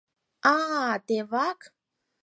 [0.53, 1.59] А-а, тевак!